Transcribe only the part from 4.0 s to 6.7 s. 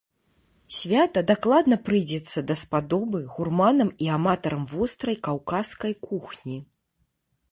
і аматарам вострай каўказскай кухні.